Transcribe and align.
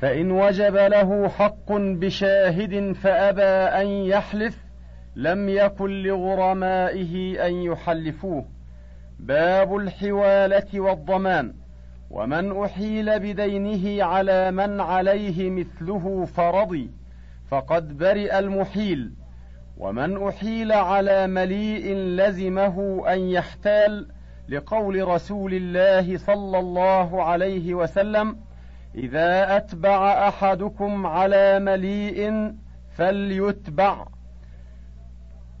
فإن 0.00 0.30
وجب 0.30 0.76
له 0.76 1.28
حق 1.28 1.72
بشاهد 1.72 2.92
فأبى 2.92 3.42
أن 3.82 3.86
يحلف 3.86 4.64
لم 5.16 5.48
يكن 5.48 6.02
لغرمائه 6.02 7.46
أن 7.46 7.54
يحلفوه. 7.54 8.44
باب 9.18 9.76
الحوالة 9.76 10.80
والضمان. 10.80 11.54
ومن 12.10 12.62
أحيل 12.62 13.18
بدينه 13.18 14.04
على 14.04 14.50
من 14.50 14.80
عليه 14.80 15.50
مثله 15.50 16.24
فرضي 16.24 16.90
فقد 17.50 17.98
برئ 17.98 18.38
المحيل. 18.38 19.12
ومن 19.78 20.26
أحيل 20.28 20.72
على 20.72 21.26
مليء 21.26 21.94
لزمه 21.94 23.04
أن 23.12 23.20
يحتال 23.20 24.08
لقول 24.48 25.08
رسول 25.08 25.54
الله 25.54 26.18
صلى 26.18 26.58
الله 26.58 27.22
عليه 27.22 27.74
وسلم 27.74 28.36
إذا 28.98 29.56
أتبع 29.56 30.28
أحدكم 30.28 31.06
على 31.06 31.58
مليء 31.58 32.52
فليتبع 32.96 34.06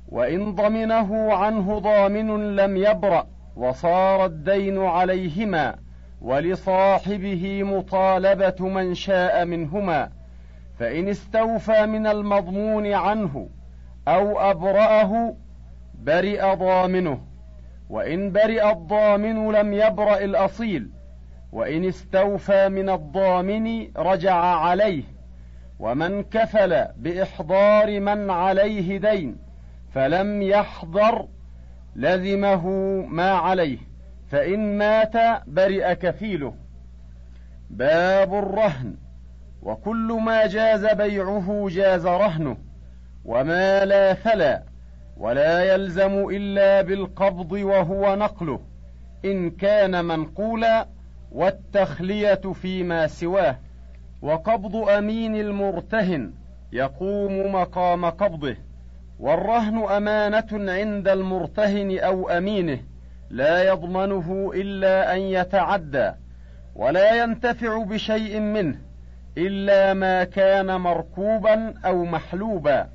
وإن 0.08 0.54
ضمنه 0.54 1.32
عنه 1.32 1.78
ضامن 1.78 2.56
لم 2.56 2.76
يبرأ 2.76 3.26
وصار 3.56 4.26
الدين 4.26 4.78
عليهما 4.78 5.76
ولصاحبه 6.20 7.62
مطالبة 7.62 8.68
من 8.68 8.94
شاء 8.94 9.44
منهما 9.44 10.10
فإن 10.78 11.08
استوفى 11.08 11.86
من 11.86 12.06
المضمون 12.06 12.86
عنه 12.86 13.48
أو 14.08 14.40
أبرأه 14.40 15.36
برئ 15.94 16.54
ضامنه 16.54 17.20
وإن 17.90 18.32
برئ 18.32 18.70
الضامن 18.70 19.52
لم 19.52 19.72
يبرأ 19.72 20.18
الأصيل 20.18 20.97
وإن 21.52 21.84
استوفى 21.84 22.68
من 22.68 22.90
الضامن 22.90 23.88
رجع 23.96 24.34
عليه 24.34 25.02
ومن 25.78 26.22
كفل 26.22 26.84
بإحضار 26.96 28.00
من 28.00 28.30
عليه 28.30 28.98
دين 28.98 29.36
فلم 29.94 30.42
يحضر 30.42 31.28
لزمه 31.96 32.66
ما 33.08 33.30
عليه 33.30 33.78
فإن 34.30 34.78
مات 34.78 35.42
برئ 35.46 35.94
كفيله. 35.94 36.54
باب 37.70 38.34
الرهن 38.34 38.94
وكل 39.62 40.18
ما 40.24 40.46
جاز 40.46 40.86
بيعه 40.86 41.66
جاز 41.70 42.06
رهنه 42.06 42.56
وما 43.24 43.84
لا 43.84 44.14
فلا 44.14 44.62
ولا 45.16 45.74
يلزم 45.74 46.28
إلا 46.30 46.82
بالقبض 46.82 47.52
وهو 47.52 48.16
نقله 48.16 48.60
إن 49.24 49.50
كان 49.50 50.04
منقولا 50.04 50.86
والتخلية 51.32 52.34
فيما 52.34 53.06
سواه 53.06 53.58
وقبض 54.22 54.76
أمين 54.76 55.36
المرتهن 55.36 56.32
يقوم 56.72 57.52
مقام 57.52 58.04
قبضه 58.04 58.56
والرهن 59.18 59.84
أمانة 59.84 60.72
عند 60.72 61.08
المرتهن 61.08 61.98
أو 61.98 62.28
أمينه 62.28 62.80
لا 63.30 63.62
يضمنه 63.64 64.50
إلا 64.54 65.14
أن 65.14 65.20
يتعدى 65.20 66.12
ولا 66.74 67.22
ينتفع 67.22 67.84
بشيء 67.84 68.40
منه 68.40 68.78
إلا 69.38 69.94
ما 69.94 70.24
كان 70.24 70.80
مركوبا 70.80 71.74
أو 71.84 72.04
محلوبا 72.04 72.88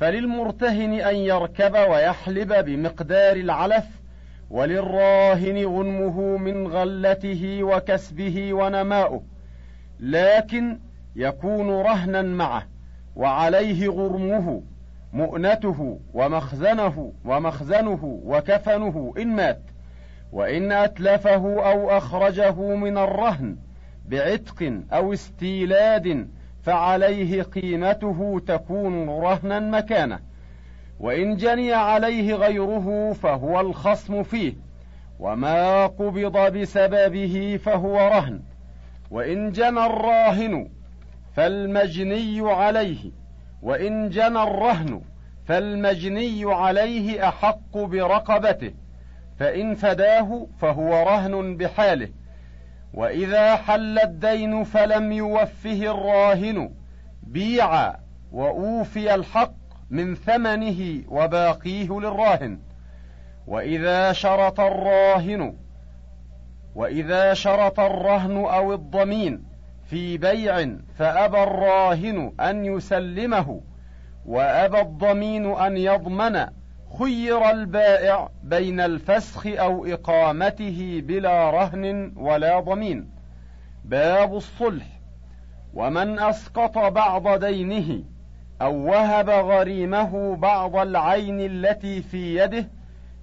فللمرتهن 0.00 0.92
أن 0.92 1.16
يركب 1.16 1.74
ويحلب 1.74 2.52
بمقدار 2.64 3.36
العلف 3.36 3.84
وللراهن 4.52 5.64
غنمه 5.64 6.36
من 6.36 6.66
غلته 6.66 7.58
وكسبه 7.62 8.54
ونماؤه 8.54 9.22
لكن 10.00 10.78
يكون 11.16 11.70
رهنا 11.70 12.22
معه 12.22 12.66
وعليه 13.16 13.88
غرمه 13.88 14.62
مؤنته 15.12 16.00
ومخزنه 16.14 17.12
ومخزنه 17.24 18.20
وكفنه 18.24 19.14
إن 19.18 19.28
مات 19.28 19.60
وإن 20.32 20.72
أتلفه 20.72 21.70
أو 21.70 21.90
أخرجه 21.90 22.60
من 22.60 22.98
الرهن 22.98 23.56
بعتق 24.08 24.80
أو 24.92 25.12
استيلاد 25.12 26.28
فعليه 26.62 27.42
قيمته 27.42 28.42
تكون 28.46 29.08
رهنا 29.08 29.60
مكانه. 29.60 30.18
وإن 31.02 31.36
جني 31.36 31.72
عليه 31.72 32.34
غيره 32.34 33.12
فهو 33.12 33.60
الخصم 33.60 34.22
فيه 34.22 34.52
وما 35.20 35.86
قبض 35.86 36.36
بسببه 36.58 37.60
فهو 37.64 37.96
رهن 37.98 38.40
وإن 39.10 39.52
جنى 39.52 39.86
الراهن 39.86 40.68
فالمجني 41.36 42.52
عليه 42.52 43.10
وإن 43.62 44.08
جنى 44.08 44.42
الرهن 44.42 45.00
فالمجني 45.46 46.54
عليه 46.54 47.28
أحق 47.28 47.76
برقبته 47.78 48.72
فإن 49.38 49.74
فداه 49.74 50.46
فهو 50.58 51.02
رهن 51.02 51.56
بحاله 51.56 52.08
وإذا 52.94 53.56
حل 53.56 53.98
الدين 53.98 54.64
فلم 54.64 55.12
يوفه 55.12 55.90
الراهن 55.90 56.70
بيع 57.22 57.94
وأوفي 58.32 59.14
الحق 59.14 59.61
من 59.92 60.14
ثمنه 60.14 61.02
وباقيه 61.08 62.00
للراهن. 62.00 62.58
وإذا 63.46 64.12
شرط 64.12 64.60
الراهن 64.60 65.54
وإذا 66.74 67.34
شرط 67.34 67.80
الرهن 67.80 68.36
أو 68.36 68.74
الضمين 68.74 69.44
في 69.86 70.18
بيع 70.18 70.76
فأبى 70.98 71.42
الراهن 71.42 72.32
أن 72.40 72.64
يسلمه 72.64 73.60
وأبى 74.26 74.80
الضمين 74.80 75.46
أن 75.46 75.76
يضمن 75.76 76.46
خير 76.98 77.50
البائع 77.50 78.28
بين 78.42 78.80
الفسخ 78.80 79.46
أو 79.46 79.86
إقامته 79.86 81.02
بلا 81.04 81.50
رهن 81.50 82.12
ولا 82.16 82.60
ضمين. 82.60 83.10
باب 83.84 84.36
الصلح. 84.36 84.86
ومن 85.74 86.18
أسقط 86.18 86.78
بعض 86.78 87.44
دينه 87.44 88.04
أو 88.62 88.90
وهب 88.90 89.30
غريمه 89.30 90.36
بعض 90.36 90.76
العين 90.76 91.40
التي 91.40 92.02
في 92.02 92.36
يده 92.36 92.68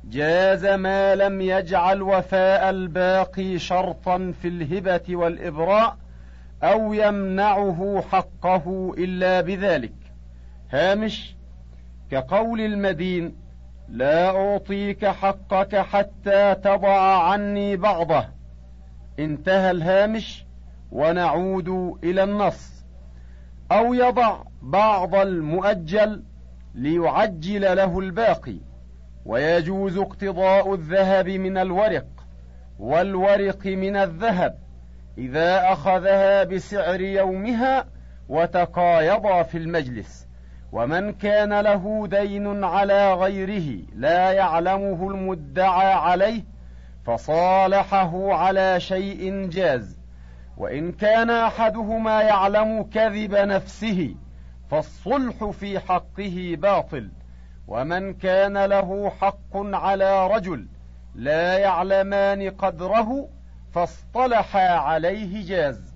جاز 0.04 0.66
ما 0.66 1.16
لم 1.16 1.42
يجعل 1.42 2.02
وفاء 2.02 2.70
الباقي 2.70 3.60
شرطا 3.60 4.34
في 4.42 4.48
الهبة 4.48 5.16
والإبراء 5.16 5.98
أو 6.64 6.94
يمنعه 6.94 8.04
حقه 8.12 8.94
إلا 8.98 9.42
بذلك. 9.42 9.94
هامش 10.72 11.36
كقول 12.12 12.62
المدين 12.62 13.36
لا 13.90 14.30
أعطيك 14.30 15.06
حقك 15.06 15.76
حتى 15.76 16.56
تضع 16.56 17.24
عني 17.30 17.78
بعضه. 17.78 18.26
انتهى 19.20 19.72
الهامش 19.72 20.46
ونعود 20.92 21.98
إلى 22.04 22.24
النص. 22.24 22.79
أو 23.72 23.94
يضع 23.94 24.44
بعض 24.62 25.16
المؤجل 25.16 26.24
ليعجل 26.75 27.62
له 27.62 28.00
الباقي 28.00 28.57
ويجوز 29.25 29.97
اقتضاء 29.97 30.74
الذهب 30.74 31.30
من 31.30 31.57
الورق 31.57 32.07
والورق 32.80 33.66
من 33.66 33.96
الذهب 33.96 34.57
إذا 35.18 35.72
أخذها 35.72 36.44
بسعر 36.44 37.02
يومها 37.02 37.85
وتقايضا 38.30 39.44
في 39.44 39.57
المجلس 39.57 40.28
ومن 40.72 41.12
كان 41.12 41.59
له 41.59 42.07
دين 42.07 42.63
على 42.63 43.13
غيره 43.13 43.84
لا 43.96 44.31
يعلمه 44.31 45.09
المدعى 45.09 45.94
عليه 45.94 46.44
فصالحه 47.06 48.34
على 48.34 48.80
شيء 48.80 49.50
جاز. 49.50 49.99
وإن 50.60 50.92
كان 50.92 51.30
أحدهما 51.30 52.22
يعلم 52.22 52.84
كذب 52.84 53.36
نفسه 53.36 54.16
فالصلح 54.70 55.46
في 55.50 55.80
حقه 55.80 56.56
باطل 56.58 57.10
ومن 57.68 58.14
كان 58.14 58.66
له 58.66 59.10
حق 59.10 59.58
على 59.58 60.28
رجل 60.28 60.68
لا 61.16 61.58
يعلمان 61.58 62.50
قدره 62.50 63.30
فاصطلحا 63.72 64.70
عليه 64.70 65.48
جاز. 65.48 65.96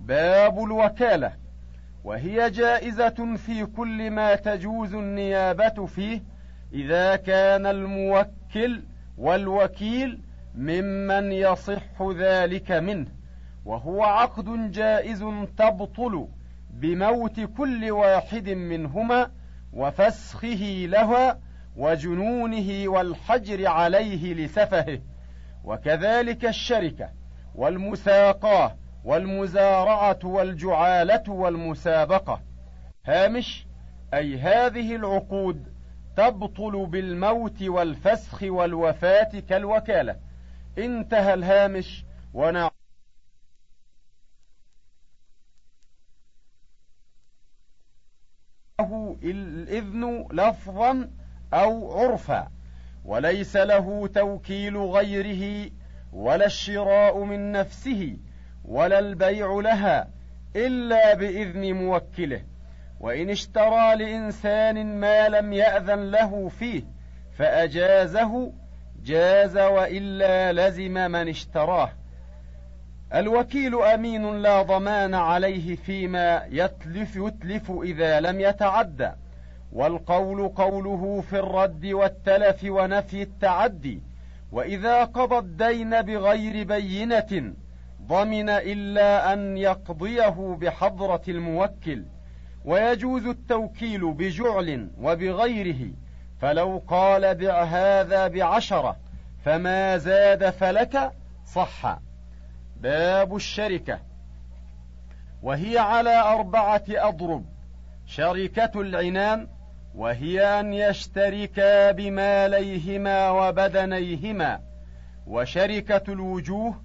باب 0.00 0.64
الوكالة 0.64 1.32
وهي 2.04 2.50
جائزة 2.50 3.36
في 3.36 3.66
كل 3.66 4.10
ما 4.10 4.34
تجوز 4.34 4.94
النيابة 4.94 5.86
فيه 5.86 6.22
إذا 6.72 7.16
كان 7.16 7.66
الموكل 7.66 8.82
والوكيل 9.18 10.20
ممن 10.54 11.32
يصح 11.32 12.02
ذلك 12.16 12.70
منه. 12.72 13.17
وهو 13.68 14.02
عقد 14.02 14.70
جائز 14.70 15.24
تبطل 15.56 16.28
بموت 16.70 17.40
كل 17.40 17.90
واحد 17.90 18.48
منهما 18.48 19.30
وفسخه 19.72 20.86
لها 20.88 21.40
وجنونه 21.76 22.88
والحجر 22.88 23.66
عليه 23.66 24.34
لسفهه. 24.34 24.98
وكذلك 25.64 26.44
الشركة 26.44 27.10
والمساقاة 27.54 28.76
والمزارعة 29.04 30.18
والجعالة 30.24 31.24
والمسابقة. 31.28 32.40
هامش 33.06 33.66
أي 34.14 34.38
هذه 34.38 34.96
العقود 34.96 35.68
تبطل 36.16 36.86
بالموت 36.86 37.62
والفسخ 37.62 38.42
والوفاة 38.42 39.40
كالوكالة. 39.48 40.16
انتهى 40.78 41.34
الهامش 41.34 42.04
ونعم 42.34 42.77
الإذن 49.22 50.28
لفظا 50.32 51.10
أو 51.54 51.98
عرفا 51.98 52.48
وليس 53.04 53.56
له 53.56 54.06
توكيل 54.14 54.76
غيره 54.76 55.70
ولا 56.12 56.46
الشراء 56.46 57.24
من 57.24 57.52
نفسه 57.52 58.16
ولا 58.64 58.98
البيع 58.98 59.60
لها 59.60 60.08
إلا 60.56 61.14
بإذن 61.14 61.72
موكله. 61.72 62.42
وإن 63.00 63.30
اشترى 63.30 63.96
لإنسان 63.96 65.00
ما 65.00 65.28
لم 65.28 65.52
يأذن 65.52 66.10
له 66.10 66.48
فيه 66.48 66.82
فأجازه 67.38 68.52
جاز 69.04 69.56
وإلا 69.56 70.52
لزم 70.52 70.92
من 70.92 71.28
اشتراه. 71.28 71.92
الوكيل 73.14 73.82
أمين 73.82 74.42
لا 74.42 74.62
ضمان 74.62 75.14
عليه 75.14 75.76
فيما 75.76 76.42
يتلف 76.50 77.16
يتلف 77.16 77.70
إذا 77.82 78.20
لم 78.20 78.40
يتعدى 78.40 79.10
والقول 79.72 80.48
قوله 80.48 81.20
في 81.30 81.38
الرد 81.38 81.86
والتلف 81.86 82.64
ونفي 82.64 83.22
التعدي 83.22 84.02
وإذا 84.52 85.04
قضى 85.04 85.38
الدين 85.38 86.02
بغير 86.02 86.66
بينة 86.66 87.52
ضمن 88.02 88.48
إلا 88.48 89.32
أن 89.32 89.56
يقضيه 89.56 90.56
بحضرة 90.60 91.22
الموكل 91.28 92.04
ويجوز 92.64 93.26
التوكيل 93.26 94.12
بجعل 94.12 94.88
وبغيره 95.00 95.90
فلو 96.40 96.82
قال 96.88 97.34
بع 97.34 97.62
هذا 97.62 98.28
بعشرة 98.28 98.96
فما 99.44 99.96
زاد 99.96 100.50
فلك 100.50 101.12
صح 101.46 101.98
باب 102.80 103.36
الشركة. 103.36 103.98
وهي 105.42 105.78
على 105.78 106.20
أربعة 106.20 106.84
أضرب. 106.88 107.44
شركة 108.06 108.80
العنان 108.80 109.48
وهي 109.94 110.60
أن 110.60 110.74
يشتركا 110.74 111.90
بماليهما 111.90 113.30
وبدنيهما. 113.30 114.60
وشركة 115.26 116.12
الوجوه 116.12 116.82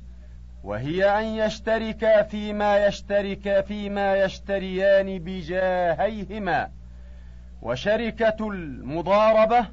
وهي 0.63 1.19
أن 1.19 1.25
يشتركا 1.25 2.23
فيما 2.23 2.85
يشتركا 2.85 3.61
فيما 3.61 4.15
يشتريان 4.15 5.19
بجاهيهما. 5.19 6.69
وشركة 7.61 8.49
المضاربة 8.49 9.67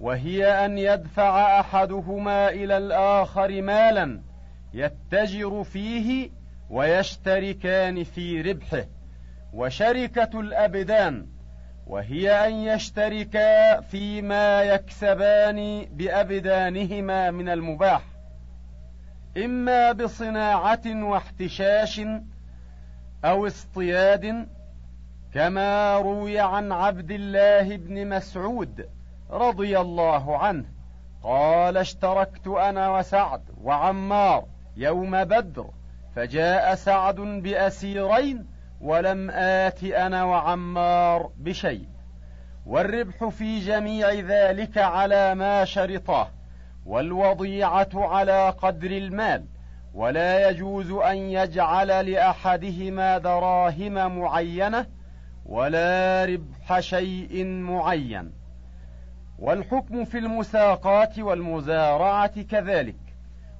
وهي 0.00 0.64
أن 0.64 0.78
يدفع 0.78 1.60
أحدهما 1.60 2.48
إلى 2.48 2.76
الآخر 2.76 3.62
مالا. 3.62 4.20
يتجر 4.74 5.64
فيه 5.64 6.30
ويشتركان 6.70 8.04
في 8.04 8.42
ربحه 8.42 8.84
وشركة 9.52 10.40
الأبدان 10.40 11.26
وهي 11.86 12.46
أن 12.48 12.54
يشتركا 12.54 13.80
فيما 13.80 14.62
يكسبان 14.62 15.86
بأبدانهما 15.92 17.30
من 17.30 17.48
المباح 17.48 18.02
إما 19.36 19.92
بصناعة 19.92 20.82
واحتشاش 20.86 22.00
أو 23.24 23.46
اصطياد 23.46 24.48
كما 25.34 25.98
روي 25.98 26.40
عن 26.40 26.72
عبد 26.72 27.10
الله 27.10 27.76
بن 27.76 28.08
مسعود 28.08 28.88
رضي 29.30 29.80
الله 29.80 30.38
عنه 30.38 30.64
قال 31.22 31.76
اشتركت 31.76 32.46
أنا 32.46 32.98
وسعد 32.98 33.42
وعمار 33.62 34.44
يوم 34.76 35.24
بدر 35.24 35.70
فجاء 36.16 36.74
سعد 36.74 37.14
بأسيرين 37.20 38.46
ولم 38.80 39.30
آت 39.30 39.84
أنا 39.84 40.24
وعمار 40.24 41.30
بشيء. 41.38 41.86
والربح 42.66 43.28
في 43.28 43.58
جميع 43.58 44.12
ذلك 44.12 44.78
على 44.78 45.34
ما 45.34 45.64
شرطاه 45.64 46.28
والوضيعة 46.86 47.88
على 47.94 48.50
قدر 48.50 48.90
المال. 48.90 49.44
ولا 49.94 50.48
يجوز 50.48 50.90
أن 50.90 51.16
يجعل 51.16 52.12
لأحدهما 52.12 53.18
دراهم 53.18 54.18
معينة 54.18 54.86
ولا 55.46 56.24
ربح 56.24 56.80
شيء 56.80 57.44
معين. 57.44 58.32
والحكم 59.38 60.04
في 60.04 60.18
المساقات 60.18 61.18
والمزارعة 61.18 62.42
كذلك. 62.42 63.05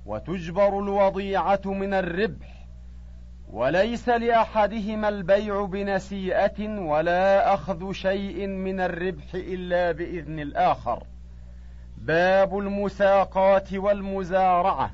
وتجبر 0.06 0.79
الوضيعة 0.79 1.61
من 1.67 1.94
الربح 1.94 2.67
وليس 3.50 4.08
لأحدهما 4.08 5.08
البيع 5.08 5.64
بنسيئة 5.64 6.69
ولا 6.69 7.55
أخذ 7.55 7.93
شيء 7.93 8.47
من 8.47 8.81
الربح 8.81 9.35
إلا 9.35 9.93
بإذن 9.93 10.41
الآخر. 10.41 11.03
باب 11.99 12.58
المساقات 12.58 13.75
والمزارعة. 13.75 14.91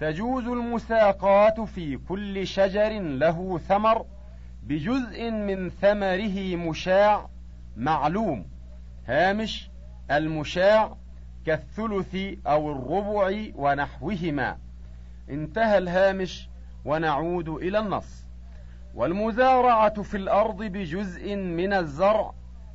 تجوز 0.00 0.44
المساقات 0.44 1.60
في 1.60 1.96
كل 1.96 2.46
شجر 2.46 3.00
له 3.00 3.58
ثمر 3.58 4.06
بجزء 4.62 5.30
من 5.30 5.70
ثمره 5.70 6.56
مشاع 6.56 7.28
معلوم. 7.76 8.46
هامش 9.06 9.70
المشاع 10.10 10.96
كالثلث 11.46 12.16
أو 12.46 12.72
الربع 12.72 13.52
ونحوهما. 13.56 14.56
انتهى 15.30 15.78
الهامش 15.78 16.48
ونعود 16.84 17.48
إلى 17.48 17.78
النص. 17.78 18.26
والمزارعة 18.94 20.02
في 20.02 20.16
الأرض 20.16 20.56
بجزء 20.56 21.36
من 21.36 21.72
الزرع 21.72 22.32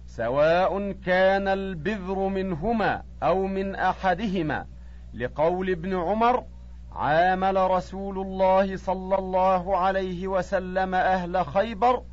سواء 0.07 0.91
كان 0.91 1.47
البذر 1.47 2.27
منهما 2.27 3.03
أو 3.23 3.47
من 3.47 3.75
أحدهما. 3.75 4.65
لقول 5.13 5.69
ابن 5.69 5.95
عمر 5.95 6.43
عامل 6.95 7.71
رسول 7.71 8.19
الله 8.19 8.77
صلى 8.77 9.15
الله 9.15 9.77
عليه 9.77 10.27
وسلم 10.27 10.95
أهل 10.95 11.45
خيبر 11.45 12.03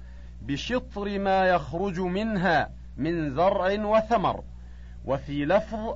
بشطر 0.43 1.19
ما 1.19 1.47
يخرج 1.47 2.01
منها 2.01 2.71
من 2.97 3.31
زرع 3.31 3.85
وثمر. 3.85 4.45
وفي 5.05 5.45
لفظ 5.45 5.95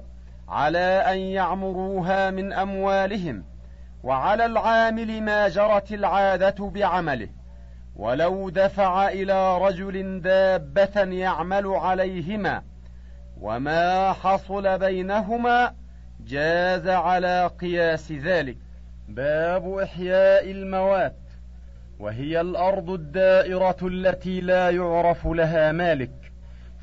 على 0.49 0.79
أن 0.79 1.19
يعمروها 1.19 2.31
من 2.31 2.53
أموالهم 2.53 3.45
وعلى 4.03 4.47
العامل 4.47 5.23
ما 5.23 5.49
جرت 5.49 5.93
العادة 5.93 6.71
بعمله. 6.71 7.29
ولو 7.97 8.49
دفع 8.49 9.09
إلى 9.09 9.59
رجل 9.59 10.21
دابة 10.21 11.01
يعمل 11.01 11.67
عليهما 11.67 12.63
وما 13.41 14.13
حصل 14.13 14.79
بينهما 14.79 15.75
جاز 16.21 16.89
على 16.89 17.51
قياس 17.61 18.13
ذلك. 18.13 18.57
باب 19.09 19.79
إحياء 19.79 20.51
الموات 20.51 21.17
وهي 22.01 22.41
الأرض 22.41 22.91
الدائرة 22.91 23.77
التي 23.83 24.41
لا 24.41 24.71
يعرف 24.71 25.27
لها 25.27 25.73
مالك. 25.73 26.33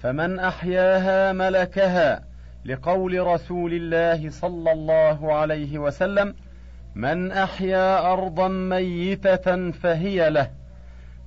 فمن 0.02 0.40
أحياها 0.40 1.34
ملكها 1.34 2.35
لقول 2.66 3.28
رسول 3.28 3.74
الله 3.74 4.30
صلى 4.30 4.72
الله 4.72 5.34
عليه 5.34 5.80
وسلم 5.80 6.36
من 6.96 7.32
أحيا 7.32 8.14
أرضا 8.14 8.48
ميتة 8.48 9.72
فهي 9.72 10.30
له 10.30 10.50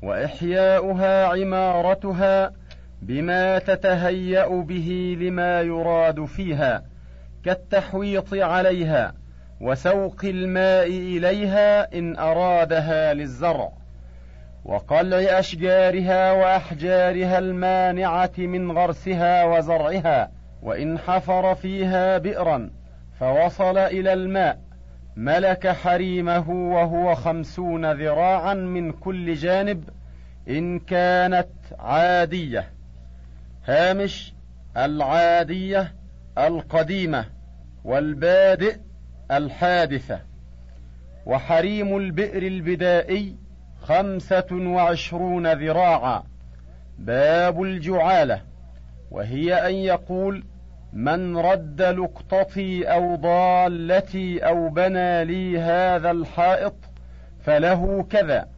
وإحياؤها 0.02 1.26
عمارتها 1.26 2.52
بما 3.02 3.59
تتهيأ 3.59 4.62
به 4.62 5.16
لما 5.21 5.61
يراد 5.61 6.25
فيها 6.25 6.83
كالتحويط 7.45 8.35
عليها 8.35 9.14
وسوق 9.61 10.25
الماء 10.25 10.87
إليها 10.87 11.99
إن 11.99 12.16
أرادها 12.16 13.14
للزرع 13.14 13.73
وقلع 14.64 15.38
أشجارها 15.38 16.33
وأحجارها 16.33 17.38
المانعة 17.38 18.33
من 18.38 18.73
غرسها 18.73 19.45
وزرعها 19.45 20.38
وإن 20.62 20.98
حفر 20.98 21.54
فيها 21.54 22.18
بئرا 22.18 22.70
فوصل 23.20 23.78
إلى 23.78 24.12
الماء 24.12 24.60
ملك 25.16 25.68
حريمه 25.68 26.50
وهو 26.50 27.14
خمسون 27.14 27.92
ذراعا 27.92 28.54
من 28.54 28.92
كل 28.92 29.34
جانب 29.34 29.88
إن 30.48 30.78
كانت 30.78 31.48
عادية. 31.78 32.70
هامش 33.64 34.34
العادية 34.76 35.94
القديمة 36.38 37.24
والبادئ 37.84 38.76
الحادثة. 39.30 40.20
وحريم 41.26 41.96
البئر 41.96 42.42
البدائي 42.42 43.36
خمسة 43.82 44.46
وعشرون 44.52 45.52
ذراعا. 45.52 46.22
باب 46.98 47.62
الجعالة. 47.62 48.40
وهي 49.10 49.54
أن 49.54 49.74
يقول 49.74 50.44
من 50.92 51.37
رد 51.37 51.83
لقطتي 51.83 52.85
أو 52.85 53.14
ضالتي 53.16 54.38
أو 54.38 54.68
بنى 54.68 55.25
لي 55.25 55.59
هذا 55.59 56.11
الحائط 56.11 56.75
فله 57.40 58.07
كذا 58.11 58.49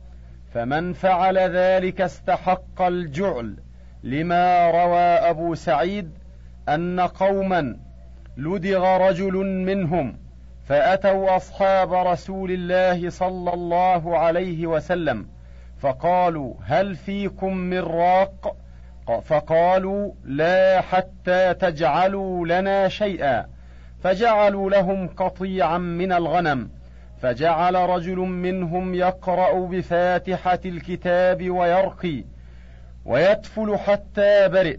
فمن 0.54 0.92
فعل 0.92 1.38
ذلك 1.38 2.00
استحق 2.00 2.82
الجعل. 2.82 3.56
لما 4.02 4.70
روى 4.70 5.30
أبو 5.30 5.54
سعيد 5.54 6.10
أن 6.68 7.00
قوما 7.00 7.76
لدغ 8.36 8.96
رجل 8.96 9.34
منهم 9.66 10.16
فأتوا 10.64 11.36
أصحاب 11.36 11.92
رسول 11.92 12.50
الله 12.50 13.10
صلى 13.10 13.54
الله 13.54 14.18
عليه 14.18 14.66
وسلم 14.66 15.26
فقالوا 15.78 16.54
هل 16.64 16.96
فيكم 16.96 17.56
من 17.56 17.78
راق 17.78 18.56
فقالوا 19.18 20.12
لا 20.24 20.80
حتى 20.80 21.54
تجعلوا 21.54 22.46
لنا 22.46 22.88
شيئا. 22.88 23.46
فجعلوا 24.02 24.70
لهم 24.70 25.08
قطيعا 25.08 25.78
من 25.78 26.12
الغنم. 26.12 26.70
فجعل 27.22 27.74
رجل 27.74 28.16
منهم 28.16 28.94
يقرأ 28.94 29.66
بفاتحة 29.66 30.58
الكتاب 30.64 31.50
ويرقي 31.50 32.24
ويتفل 33.04 33.76
حتى 33.78 34.48
برئ. 34.48 34.76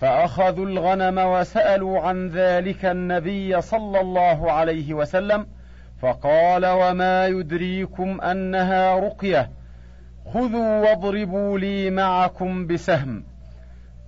فأخذوا 0.00 0.66
الغنم 0.66 1.18
وسألوا 1.18 2.00
عن 2.00 2.28
ذلك 2.28 2.84
النبي 2.84 3.60
صلى 3.60 4.00
الله 4.00 4.52
عليه 4.52 4.94
وسلم. 4.94 5.46
فقال 6.02 6.66
وما 6.66 7.26
يدريكم 7.26 8.20
أنها 8.20 8.98
رقية. 8.98 9.50
خذوا 10.34 10.80
واضربوا 10.80 11.58
لي 11.58 11.90
معكم 11.90 12.66
بسهم. 12.66 13.31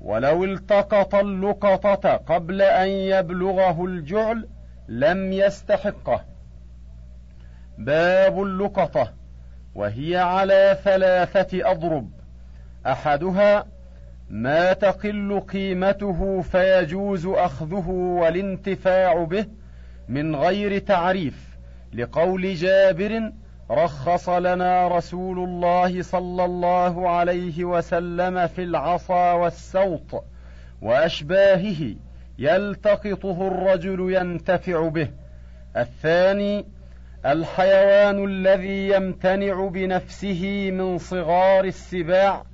ولو 0.04 0.44
التقط 0.44 1.14
اللقطة 1.14 2.16
قبل 2.16 2.62
أن 2.62 2.88
يبلغه 2.88 3.84
الجعل 3.84 4.48
لم 4.88 5.32
يستحقه. 5.32 6.24
باب 7.78 8.42
اللقطة 8.42 9.12
وهي 9.74 10.16
على 10.16 10.78
ثلاثة 10.84 11.70
أضرب. 11.70 12.10
أحدها 12.86 13.66
ما 14.30 14.72
تقل 14.72 15.40
قيمته 15.40 16.40
فيجوز 16.42 17.26
أخذه 17.26 17.88
والانتفاع 17.88 19.24
به 19.24 19.46
من 20.08 20.36
غير 20.36 20.78
تعريف 20.78 21.56
لقول 21.92 22.54
جابر 22.54 23.32
رخص 23.70 24.28
لنا 24.28 24.88
رسول 24.88 25.38
الله 25.38 26.02
صلى 26.02 26.44
الله 26.44 27.08
عليه 27.08 27.64
وسلم 27.64 28.46
في 28.46 28.62
العصا 28.62 29.32
والسوط 29.32 30.24
وأشباهه 30.82 31.94
يلتقطه 32.38 33.46
الرجل 33.48 34.14
ينتفع 34.14 34.88
به. 34.88 35.08
الثاني 35.76 36.64
الحيوان 37.26 38.24
الذي 38.24 38.88
يمتنع 38.88 39.68
بنفسه 39.68 40.70
من 40.70 40.98
صغار 40.98 41.64
السباع 41.64 42.44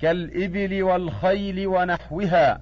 كالإبل 0.00 0.82
والخيل 0.82 1.66
ونحوها 1.66 2.60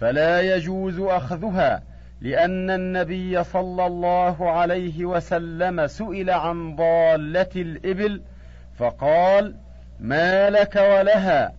فلا 0.00 0.56
يجوز 0.56 1.00
أخذها 1.00 1.82
لأن 2.20 2.70
النبي 2.70 3.44
صلى 3.44 3.86
الله 3.86 4.50
عليه 4.50 5.04
وسلم 5.04 5.86
سئل 5.86 6.30
عن 6.30 6.76
ضالة 6.76 7.50
الإبل 7.56 8.22
فقال 8.78 9.54
ما 10.00 10.50
لك 10.50 10.76
ولها؟ 10.76 11.52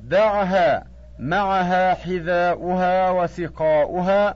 دعها 0.00 0.84
معها 1.18 1.94
حذاؤها 1.94 3.10
وسقاؤها 3.10 4.34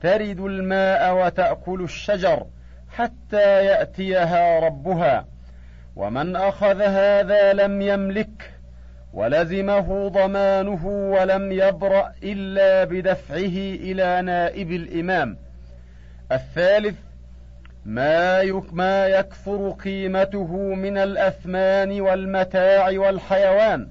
ترد 0.00 0.40
الماء 0.40 1.14
وتأكل 1.14 1.82
الشجر 1.82 2.46
حتى 2.88 3.64
يأتيها 3.64 4.60
ربها 4.60 5.26
ومن 5.96 6.36
أخذ 6.36 6.82
هذا 6.82 7.52
لم 7.52 7.82
يملكه 7.82 8.55
ولزمه 9.16 10.08
ضمانه 10.08 10.86
ولم 10.86 11.52
يبرأ 11.52 12.12
إلا 12.22 12.84
بدفعه 12.84 13.56
إلى 13.86 14.22
نائب 14.22 14.72
الإمام. 14.72 15.38
الثالث 16.32 16.94
ما 18.72 19.06
يكثر 19.06 19.70
قيمته 19.70 20.56
من 20.56 20.98
الأثمان 20.98 22.00
والمتاع 22.00 22.90
والحيوان. 22.90 23.88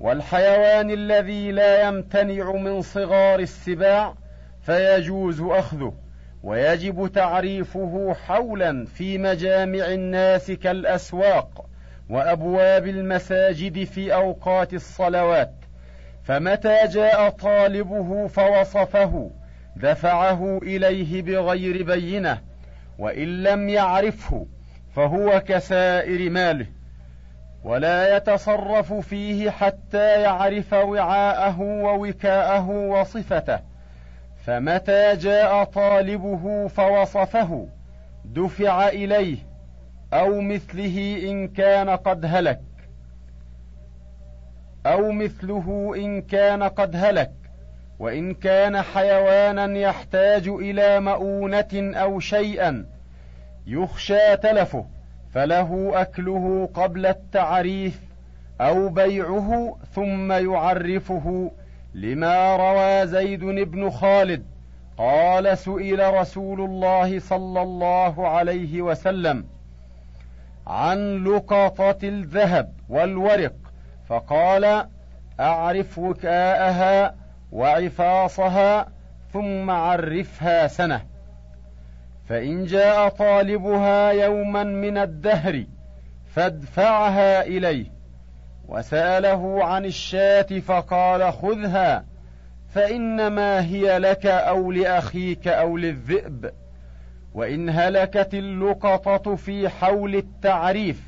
والحيوان 0.00 0.90
الذي 0.90 1.52
لا 1.52 1.88
يمتنع 1.88 2.52
من 2.52 2.82
صغار 2.82 3.40
السباع 3.40 4.14
فيجوز 4.62 5.40
أخذه 5.40 5.94
ويجب 6.42 7.10
تعريفه 7.14 8.14
حولا 8.26 8.84
في 8.84 9.18
مجامع 9.18 9.84
الناس 9.86 10.50
كالأسواق. 10.50 11.71
وأبواب 12.12 12.86
المساجد 12.86 13.84
في 13.84 14.14
أوقات 14.14 14.74
الصلوات 14.74 15.52
فمتى 16.24 16.86
جاء 16.86 17.28
طالبه 17.28 18.26
فوصفه 18.26 19.30
دفعه 19.76 20.58
إليه 20.62 21.22
بغير 21.22 21.82
بينة 21.82 22.38
وإن 22.98 23.42
لم 23.42 23.68
يعرفه 23.68 24.46
فهو 24.96 25.42
كسائر 25.46 26.30
ماله. 26.30 26.66
ولا 27.64 28.16
يتصرف 28.16 28.92
فيه 28.92 29.50
حتى 29.50 30.22
يعرف 30.22 30.72
وعاءه 30.72 31.60
ووكاءه 31.60 32.68
وصفته. 32.68 33.58
فمتى 34.46 35.16
جاء 35.16 35.64
طالبه 35.64 36.68
فوصفه 36.68 37.68
دفع 38.24 38.88
إليه 38.88 39.51
أو 40.12 40.40
مثله 40.40 41.22
إن 41.30 41.48
كان 41.48 41.90
قد 41.90 42.24
هلك. 42.26 42.60
أو 44.86 45.12
مثله 45.12 45.94
إن 45.96 46.22
كان 46.22 46.62
قد 46.62 46.96
هلك. 46.96 47.32
وإن 47.98 48.34
كان 48.34 48.82
حيوانا 48.82 49.78
يحتاج 49.78 50.48
إلى 50.48 51.00
مؤونة 51.00 51.92
أو 51.96 52.20
شيئا 52.20 52.86
يخشى 53.66 54.36
تلفه 54.36 54.84
فله 55.34 55.92
أكله 55.94 56.68
قبل 56.74 57.06
التعريف 57.06 58.00
أو 58.60 58.88
بيعه 58.88 59.78
ثم 59.94 60.32
يعرفه. 60.32 61.50
لما 61.94 62.56
روى 62.56 63.06
زيد 63.06 63.44
بن 63.44 63.90
خالد 63.90 64.42
قال 64.98 65.58
سئل 65.58 66.14
رسول 66.14 66.60
الله 66.60 67.18
صلى 67.18 67.62
الله 67.62 68.28
عليه 68.28 68.82
وسلم 68.82 69.44
عن 70.72 71.24
لقطة 71.24 71.98
الذهب 72.02 72.72
والورق 72.88 73.52
فقال 74.08 74.86
أعرف 75.40 75.98
وكاءها 75.98 77.14
وعفاصها 77.52 78.86
ثم 79.32 79.70
عرفها 79.70 80.66
سنة. 80.66 81.02
فإن 82.28 82.64
جاء 82.64 83.08
طالبها 83.08 84.10
يوما 84.10 84.64
من 84.64 84.98
الدهر 84.98 85.64
فادفعها 86.34 87.42
إليه 87.42 87.86
وسأله 88.68 89.64
عن 89.64 89.84
الشاة 89.84 90.60
فقال 90.66 91.32
خذها 91.32 92.04
فإنما 92.74 93.60
هي 93.64 93.98
لك 93.98 94.26
أو 94.26 94.72
لأخيك 94.72 95.48
أو 95.48 95.76
للذئب. 95.76 96.61
وإن 97.34 97.70
هلكت 97.70 98.34
اللقطة 98.34 99.34
في 99.34 99.68
حول 99.68 100.16
التعريف 100.16 101.02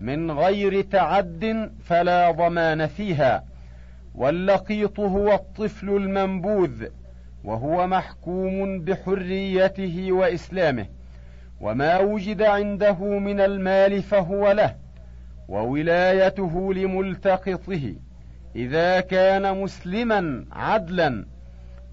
من 0.00 0.30
غير 0.30 0.80
تعد 0.80 1.72
فلا 1.84 2.30
ضمان 2.30 2.86
فيها. 2.86 3.44
واللقيط 4.14 5.00
هو 5.00 5.34
الطفل 5.34 5.88
المنبوذ 5.88 6.86
وهو 7.44 7.86
محكوم 7.86 8.80
بحريته 8.80 10.12
وإسلامه. 10.12 10.86
وما 11.60 11.98
وجد 11.98 12.42
عنده 12.42 13.04
من 13.04 13.40
المال 13.40 14.02
فهو 14.02 14.52
له 14.52 14.74
وولايته 15.48 16.74
لملتقطه. 16.74 17.94
إذا 18.56 19.00
كان 19.00 19.62
مسلما 19.62 20.44
عدلا 20.52 21.24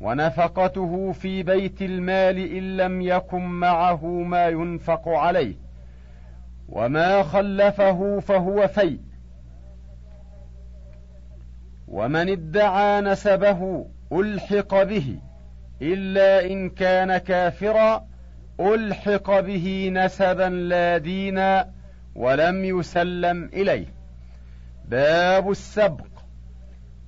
ونفقته 0.02 1.12
في 1.12 1.44
بيت 1.44 1.82
المال 1.82 2.38
إن 2.58 2.78
لم 2.78 3.02
يكن 3.02 3.42
معه 3.42 4.06
ما 4.06 4.48
ينفق 4.48 5.08
عليه 5.08 5.56
وما 6.70 7.24
خلفه 7.24 8.20
فهو 8.20 8.68
في. 8.68 9.00
ومن 11.88 12.30
ادعى 12.30 13.02
نسبه 13.02 13.86
ألحق 14.12 14.84
به 14.84 15.20
إلا 15.82 16.46
إن 16.52 16.70
كان 16.70 17.18
كافرا 17.18 18.08
ألحق 18.60 19.40
به 19.40 19.90
نسبا 19.94 20.50
لا 20.50 20.98
دينا 20.98 21.70
ولم 22.16 22.66
يسلم 22.66 23.50
إليه. 23.54 23.86
باب 24.86 25.52
السبق. 25.52 26.17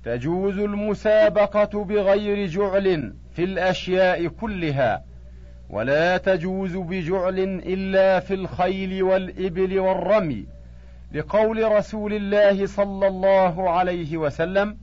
تجوز 0.04 0.58
المسابقة 0.58 1.84
بغير 1.84 2.46
جعل 2.46 3.14
في 3.32 3.44
الأشياء 3.44 4.26
كلها 4.26 5.04
ولا 5.70 6.16
تجوز 6.16 6.76
بجعل 6.76 7.38
إلا 7.66 8.20
في 8.20 8.34
الخيل 8.34 9.02
والإبل 9.02 9.78
والرمي 9.78 10.46
لقول 11.12 11.72
رسول 11.72 12.12
الله 12.12 12.66
صلى 12.66 13.06
الله 13.06 13.70
عليه 13.70 14.16
وسلم 14.16 14.76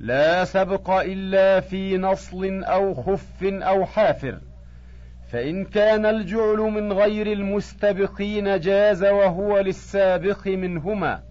لا 0.00 0.44
سبق 0.44 0.90
إلا 0.90 1.60
في 1.60 1.96
نصل 1.96 2.64
أو 2.64 2.94
خف 2.94 3.44
أو 3.44 3.84
حافر 3.86 4.38
فإن 5.32 5.64
كان 5.64 6.06
الجعل 6.06 6.56
من 6.56 6.92
غير 6.92 7.32
المستبقين 7.32 8.60
جاز 8.60 9.04
وهو 9.04 9.58
للسابق 9.58 10.46
منهما 10.46 11.22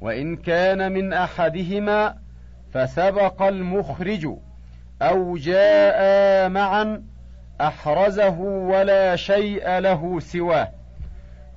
وإن 0.00 0.36
كان 0.36 0.92
من 0.92 1.12
أحدهما 1.12 2.27
فسبق 2.72 3.42
المخرج 3.42 4.28
أو 5.02 5.36
جاء 5.36 6.48
معا 6.48 7.02
أحرزه 7.60 8.38
ولا 8.40 9.16
شيء 9.16 9.78
له 9.78 10.20
سواه. 10.20 10.68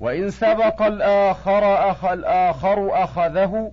وإن 0.00 0.30
سبق 0.30 0.82
الآخر 0.82 1.90
أخ 1.90 2.04
الآخر 2.04 3.04
أخذه 3.04 3.72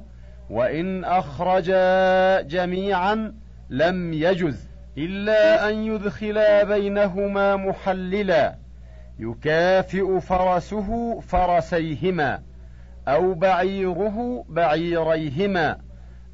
وإن 0.50 1.06
اخرجا 1.06 2.42
جميعا 2.42 3.34
لم 3.70 4.14
يجز 4.14 4.70
إلا 4.98 5.70
أن 5.70 5.76
يدخلا 5.76 6.64
بينهما 6.64 7.56
محللا 7.56 8.56
يكافئ 9.20 10.20
فرسه 10.20 11.20
فرسيهما 11.20 12.40
أو 13.08 13.34
بعيره 13.34 14.46
بعيريهما. 14.50 15.78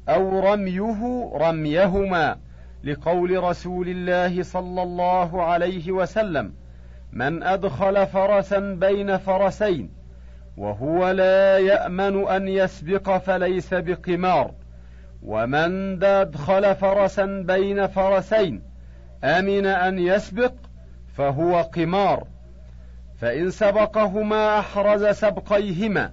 أو 0.08 0.40
رميه 0.52 1.30
رميهما 1.34 2.36
لقول 2.84 3.42
رسول 3.42 3.88
الله 3.88 4.42
صلى 4.42 4.82
الله 4.82 5.42
عليه 5.42 5.92
وسلم 5.92 6.52
من 7.12 7.42
أدخل 7.42 8.06
فرسا 8.06 8.58
بين 8.58 9.16
فرسين 9.16 9.90
وهو 10.56 11.10
لا 11.10 11.58
يأمن 11.58 12.28
أن 12.28 12.48
يسبق 12.48 13.16
فليس 13.16 13.74
بقمار. 13.74 14.50
ومن 15.22 16.04
أدخل 16.04 16.74
فرسا 16.74 17.44
بين 17.46 17.86
فرسين 17.86 18.62
أمن 19.24 19.66
أن 19.66 19.98
يسبق 19.98 20.52
فهو 21.16 21.60
قمار. 21.60 22.26
فإن 23.18 23.50
سبقهما 23.50 24.58
أحرز 24.58 25.06
سبقيهما 25.06 26.10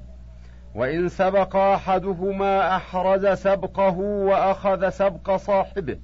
وإن 0.75 1.09
سبق 1.09 1.55
أحدهما 1.55 2.75
أحرز 2.75 3.27
سبقه 3.27 3.97
وأخذ 3.99 4.89
سبق 4.89 5.35
صاحبه 5.35 5.97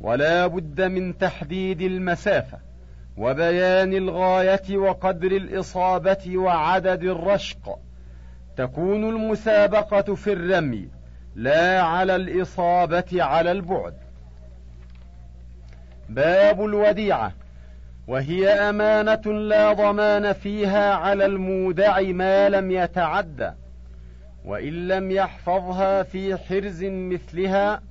ولا 0.00 0.46
بد 0.46 0.80
من 0.80 1.18
تحديد 1.18 1.80
المسافة 1.80 2.58
وبيان 3.16 3.92
الغاية 3.92 4.76
وقدر 4.76 5.32
الإصابة 5.32 6.36
وعدد 6.38 7.02
الرشق. 7.02 7.78
تكون 8.56 9.08
المسابقة 9.08 10.14
في 10.14 10.32
الرمي 10.32 10.88
لا 11.34 11.82
على 11.82 12.16
الإصابة 12.16 13.22
على 13.22 13.52
البعد. 13.52 13.94
باب 16.08 16.64
الوديعة 16.64 17.32
وهي 18.08 18.48
أمانة 18.48 19.32
لا 19.32 19.72
ضمان 19.72 20.32
فيها 20.32 20.94
على 20.94 21.26
المودع 21.26 22.00
ما 22.00 22.48
لم 22.48 22.70
يتعدى. 22.70 23.50
وإن 24.44 24.88
لم 24.88 25.10
يحفظها 25.10 26.02
في 26.02 26.36
حرز 26.36 26.84
مثلها 26.84 27.82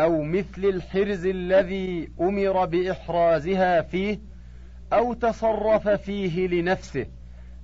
أو 0.00 0.22
مثل 0.22 0.64
الحرز 0.64 1.26
الذي 1.26 2.08
أمر 2.20 2.64
بإحرازها 2.64 3.82
فيه 3.82 4.18
أو 4.92 5.14
تصرف 5.14 5.88
فيه 5.88 6.48
لنفسه 6.48 7.06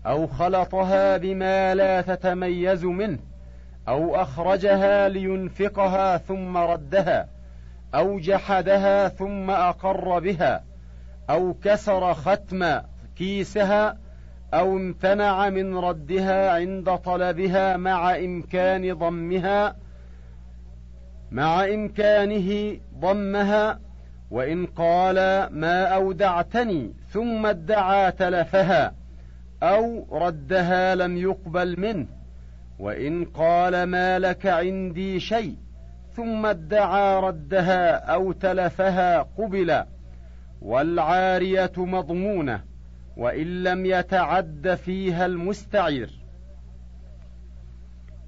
أو 0.07 0.27
خلطها 0.27 1.17
بما 1.17 1.75
لا 1.75 2.01
تتميز 2.01 2.85
منه 2.85 3.19
أو 3.89 4.17
أخرجها 4.17 5.09
لينفقها 5.09 6.19
ثم 6.19 6.57
ردها 6.57 7.29
أو 7.95 8.19
جحدها 8.19 9.09
ثم 9.09 9.51
أقر 9.51 10.19
بها 10.19 10.65
أو 11.31 11.55
كسر 11.65 12.15
ختم 12.15 12.81
كيسها 13.17 13.99
أو 14.55 14.77
امتنع 14.77 15.51
من 15.51 15.77
ردها 15.77 16.51
عند 16.51 16.97
طلبها 16.97 17.77
مع 17.77 18.17
إمكان 18.17 18.95
ضمها 18.95 19.77
مع 21.31 21.65
إمكانه 21.65 22.81
ضمها 22.99 23.81
وإن 24.31 24.67
قال 24.67 25.17
ما 25.51 25.85
أودعتني 25.85 26.93
ثم 27.11 27.47
ادعى 27.47 28.13
تلفها 28.13 28.95
أو 29.63 30.07
ردها 30.13 30.95
لم 30.95 31.17
يقبل 31.17 31.81
منه 31.81 32.07
وإن 32.79 33.25
قال 33.25 33.83
ما 33.83 34.19
لك 34.19 34.47
عندي 34.47 35.21
شيء 35.21 35.57
ثم 36.17 36.47
ادعى 36.47 37.21
ردها 37.21 37.95
أو 37.95 38.33
تلفها 38.33 39.23
قبل 39.39 39.85
والعارية 40.63 41.73
مضمونة. 41.77 42.72
وإن 43.17 43.63
لم 43.63 43.87
يتعد 43.87 44.75
فيها 44.75 45.27
المستعير. 45.27 46.11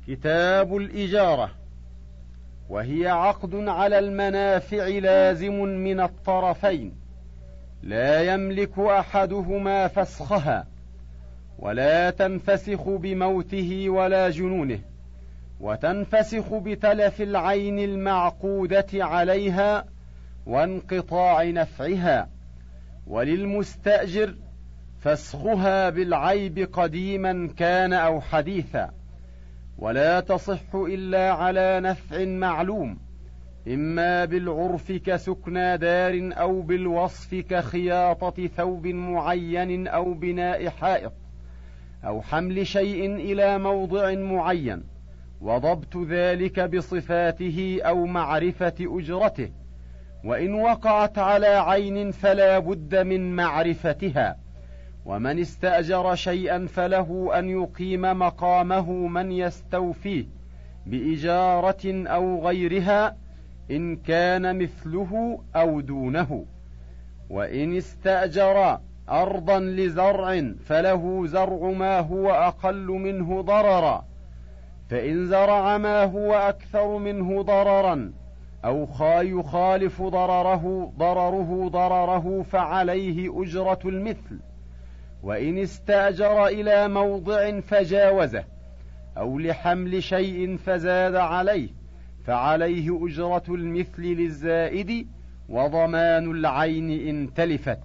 كتاب 0.06 0.76
الإجارة 0.76 1.50
وهي 2.68 3.08
عقد 3.08 3.54
على 3.54 3.98
المنافع 3.98 4.86
لازم 4.86 5.62
من 5.64 6.00
الطرفين 6.00 6.94
لا 7.82 8.34
يملك 8.34 8.78
أحدهما 8.78 9.88
فسخها 9.88 10.66
ولا 11.58 12.10
تنفسخ 12.10 12.88
بموته 12.88 13.90
ولا 13.90 14.30
جنونه 14.30 14.78
وتنفسخ 15.60 16.54
بتلف 16.54 17.20
العين 17.20 17.78
المعقودة 17.78 18.86
عليها 18.94 19.84
وانقطاع 20.46 21.44
نفعها 21.44 22.28
وللمستأجر 23.06 24.34
فسخها 25.04 25.90
بالعيب 25.90 26.68
قديما 26.72 27.48
كان 27.56 27.92
أو 27.92 28.20
حديثا. 28.20 28.90
ولا 29.78 30.20
تصح 30.20 30.74
إلا 30.74 31.32
على 31.32 31.80
نفع 31.80 32.24
معلوم. 32.24 32.98
إما 33.68 34.24
بالعرف 34.24 34.92
كسكنى 34.92 35.76
دار 35.76 36.30
أو 36.32 36.62
بالوصف 36.62 37.34
كخياطة 37.34 38.46
ثوب 38.46 38.86
معين 38.86 39.88
أو 39.88 40.14
بناء 40.14 40.68
حائط. 40.68 41.12
أو 42.04 42.22
حمل 42.22 42.66
شيء 42.66 43.14
إلى 43.14 43.58
موضع 43.58 44.14
معين. 44.14 44.84
وضبط 45.40 45.96
ذلك 45.96 46.60
بصفاته 46.60 47.78
أو 47.82 48.06
معرفة 48.06 48.74
أجرته. 48.80 49.50
وإن 50.24 50.54
وقعت 50.54 51.18
على 51.18 51.46
عين 51.46 52.10
فلا 52.10 52.58
بد 52.58 52.96
من 52.96 53.36
معرفتها. 53.36 54.43
ومن 55.04 55.38
استأجر 55.38 56.14
شيئا 56.14 56.66
فله 56.66 57.38
أن 57.38 57.48
يقيم 57.48 58.00
مقامه 58.00 58.92
من 58.92 59.32
يستوفيه 59.32 60.24
بإجارة 60.86 62.08
أو 62.08 62.46
غيرها 62.46 63.16
إن 63.70 63.96
كان 63.96 64.58
مثله 64.58 65.40
أو 65.56 65.80
دونه. 65.80 66.44
وإن 67.30 67.76
استأجر 67.76 68.78
ارضا 69.08 69.60
لزرع 69.60 70.52
فله 70.64 71.26
زرع 71.26 71.70
ما 71.70 72.00
هو 72.00 72.30
أقل 72.30 72.86
منه 72.86 73.40
ضررا. 73.40 74.04
فإن 74.90 75.26
زرع 75.26 75.78
ما 75.78 76.04
هو 76.04 76.34
أكثر 76.34 76.98
منه 76.98 77.42
ضررا 77.42 78.12
أو 78.64 78.86
يخالف 79.20 80.02
ضرره 80.02 80.92
ضرره 80.98 81.68
ضرره 81.68 82.42
فعليه 82.42 83.42
أجرة 83.42 83.78
المثل. 83.84 84.53
وإن 85.24 85.58
استاجر 85.58 86.46
إلى 86.46 86.88
موضع 86.88 87.60
فجاوزه 87.60 88.44
أو 89.16 89.38
لحمل 89.38 90.02
شيء 90.02 90.56
فزاد 90.56 91.14
عليه 91.14 91.68
فعليه 92.24 93.06
أجرة 93.06 93.42
المثل 93.48 94.02
للزائد 94.02 95.06
وضمان 95.48 96.30
العين 96.30 97.08
إن 97.08 97.34
تلفت. 97.34 97.78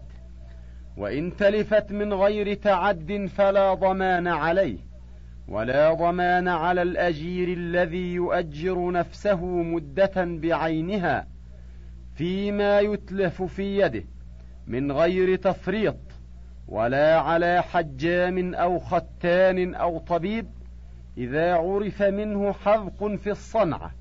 وإن 0.98 1.36
تلفت 1.36 1.92
من 1.92 2.14
غير 2.14 2.54
تعد 2.54 3.30
فلا 3.36 3.74
ضمان 3.74 4.28
عليه 4.28 4.78
ولا 5.48 5.94
ضمان 5.94 6.48
على 6.48 6.82
الأجير 6.82 7.48
الذي 7.58 8.14
يؤجر 8.14 8.92
نفسه 8.92 9.46
مدة 9.46 10.14
بعينها 10.16 11.28
فيما 12.16 12.80
يتلف 12.80 13.42
في 13.42 13.78
يده 13.80 14.04
من 14.68 14.92
غير 14.92 15.36
تفريط 15.36 16.09
ولا 16.70 17.20
على 17.20 17.64
حجام 17.64 18.56
أو 18.56 18.80
ختان 18.80 19.76
أو 19.76 20.00
طبيب 20.00 20.48
إذا 21.18 21.54
عرف 21.54 22.02
منه 22.02 22.54
حذق 22.54 23.16
في 23.16 23.32
الصنعة 23.32 23.92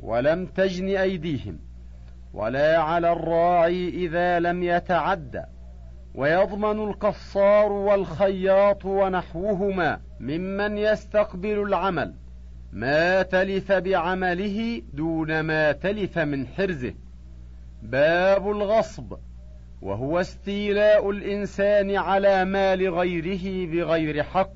ولم 0.00 0.46
تجن 0.46 0.88
أيديهم 0.88 1.58
ولا 2.34 2.78
على 2.78 3.12
الراعي 3.12 3.88
إذا 3.88 4.40
لم 4.40 4.62
يتعد 4.62 5.44
ويضمن 6.14 6.88
القصار 6.88 7.72
والخياط 7.72 8.84
ونحوهما 8.84 10.00
ممن 10.20 10.78
يستقبل 10.78 11.62
العمل 11.62 12.14
ما 12.72 13.22
تلف 13.22 13.72
بعمله 13.72 14.82
دون 14.92 15.40
ما 15.40 15.72
تلف 15.72 16.18
من 16.18 16.46
حرزه. 16.46 16.94
باب 17.82 18.50
الغصب. 18.50 19.16
وهو 19.82 20.20
استيلاء 20.20 21.10
الإنسان 21.10 21.96
على 21.96 22.44
مال 22.44 22.94
غيره 22.94 23.70
بغير 23.70 24.22
حق. 24.22 24.52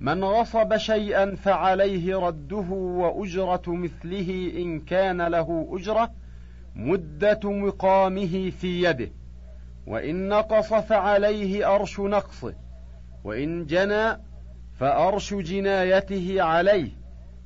من 0.00 0.24
غصب 0.24 0.76
شيئا 0.76 1.34
فعليه 1.34 2.16
رده 2.16 2.66
وأجرة 2.70 3.62
مثله 3.66 4.52
إن 4.56 4.80
كان 4.80 5.22
له 5.22 5.68
أجرة 5.72 6.10
مدة 6.74 7.40
مقامه 7.44 8.50
في 8.50 8.82
يده. 8.82 9.10
وإن 9.86 10.28
نقص 10.28 10.74
فعليه 10.74 11.74
أرش 11.74 12.00
نقصه. 12.00 12.54
وإن 13.24 13.66
جنى 13.66 14.20
فأرش 14.78 15.34
جنايته 15.34 16.42
عليه. 16.42 16.90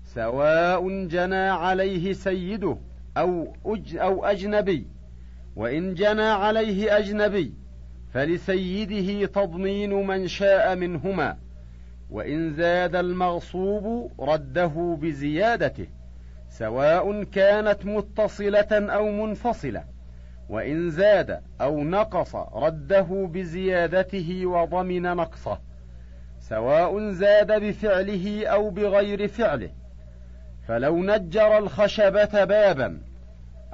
سواء 0.05 1.07
جنى 1.07 1.49
عليه 1.51 2.13
سيده 2.13 2.77
أو 3.17 3.53
أج 3.67 3.97
أو 3.97 4.25
أجنبي. 4.25 4.87
وإن 5.57 5.95
جنى 5.95 6.23
عليه 6.23 6.99
أجنبي 6.99 7.55
فلسيده 8.13 9.27
تضمين 9.27 9.93
من 9.93 10.29
شاء 10.29 10.77
منهما 10.77 11.37
وإن 12.11 12.53
زاد 12.53 12.97
المغصوب 12.97 14.13
رده 14.21 14.99
بزيادته 15.01 15.87
سواء 16.49 17.25
كانت 17.25 17.87
متصلة 17.87 18.69
أو 18.73 19.11
منفصلة 19.11 19.85
وإن 20.49 20.91
زاد 20.91 21.41
أو 21.61 21.85
نقص 21.85 22.37
رده 22.37 23.29
بزيادته 23.33 24.47
وضمن 24.47 25.03
نقصه 25.03 25.59
سواء 26.41 27.11
زاد 27.11 27.53
بفعله 27.53 28.47
أو 28.47 28.71
بغير 28.71 29.29
فعله. 29.29 29.71
فلو 30.69 31.03
نجر 31.03 31.59
الخشبة 31.59 32.45
بابا 32.45 33.01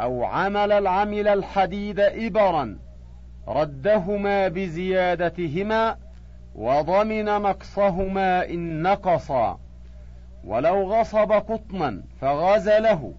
أو 0.01 0.25
عمل 0.25 0.73
العمل 0.73 1.29
الحديد 1.29 2.01
إبرا 2.01 2.79
ردهما 3.49 4.49
بزيادتهما 4.49 5.97
وضمن 6.55 7.25
نقصهما 7.25 8.49
إن 8.49 8.83
نقصا. 8.83 9.59
ولو 10.45 10.93
غصب 10.93 11.33
قطنا 11.33 12.03
فغزله 12.21 13.15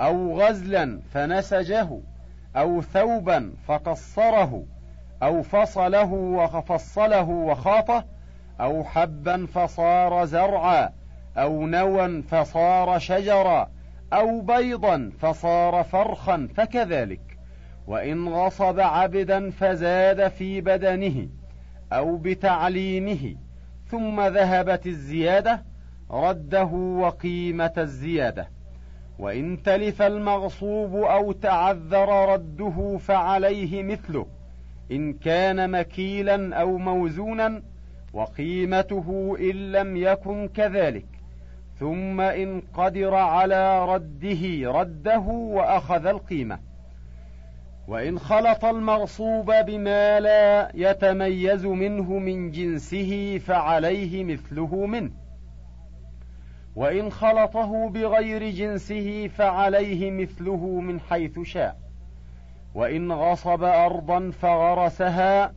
أو 0.00 0.40
غزلا 0.40 1.00
فنسجه 1.12 1.88
أو 2.56 2.82
ثوبا 2.82 3.52
فقصره 3.66 4.64
أو 5.22 5.42
فصله 5.42 6.12
وفصله 6.12 7.28
وخاطه 7.28 8.04
أو 8.60 8.84
حبا 8.84 9.46
فصار 9.46 10.24
زرعا 10.24 10.90
أو 11.36 11.66
نوى 11.66 12.22
فصار 12.22 12.98
شجرا. 12.98 13.68
أو 14.12 14.40
بيضا 14.40 15.12
فصار 15.18 15.84
فرخا 15.84 16.48
فكذلك. 16.54 17.20
وإن 17.86 18.28
غصب 18.28 18.80
عبدا 18.80 19.50
فزاد 19.50 20.28
في 20.28 20.60
بدنه 20.60 21.28
أو 21.92 22.16
بتعليمه 22.16 23.36
ثم 23.86 24.20
ذهبت 24.20 24.86
الزيادة 24.86 25.62
رده 26.10 26.64
وقيمة 26.74 27.72
الزيادة. 27.78 28.48
وإن 29.18 29.62
تلف 29.62 30.02
المغصوب 30.02 30.94
أو 30.94 31.32
تعذر 31.32 32.32
رده 32.32 32.96
فعليه 32.98 33.82
مثله 33.82 34.26
إن 34.92 35.12
كان 35.12 35.70
مكيلا 35.70 36.56
أو 36.56 36.78
موزونا 36.78 37.62
وقيمته 38.12 39.36
إن 39.40 39.72
لم 39.72 39.96
يكن 39.96 40.48
كذلك. 40.48 41.06
ثم 41.80 42.20
إن 42.20 42.62
قدر 42.74 43.14
على 43.14 43.84
رده 43.84 44.72
رده 44.72 45.18
وأخذ 45.28 46.06
القيمة. 46.06 46.58
وإن 47.88 48.18
خلط 48.18 48.64
المغصوب 48.64 49.52
بما 49.66 50.20
لا 50.20 50.70
يتميز 50.74 51.66
منه 51.66 52.18
من 52.18 52.50
جنسه 52.50 53.38
فعليه 53.38 54.24
مثله 54.24 54.86
منه. 54.86 55.10
وإن 56.76 57.10
خلطه 57.10 57.88
بغير 57.88 58.50
جنسه 58.50 59.28
فعليه 59.28 60.10
مثله 60.10 60.80
من 60.80 61.00
حيث 61.00 61.40
شاء. 61.40 61.76
وإن 62.74 63.12
غصب 63.12 63.62
أرضا 63.62 64.30
فغرسها 64.30 65.52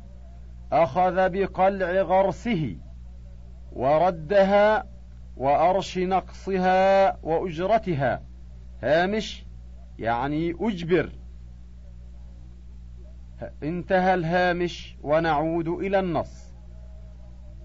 أخذ 0.72 1.30
بقلع 1.30 2.02
غرسه. 2.02 2.76
وردها 3.74 4.99
وأرش 5.40 5.98
نقصها 5.98 7.18
وأجرتها. 7.24 8.22
هامش 8.84 9.46
يعني 10.00 10.56
أجبر. 10.60 11.10
انتهى 13.64 14.14
الهامش 14.14 14.98
ونعود 15.04 15.68
إلى 15.68 16.00
النص. 16.00 16.54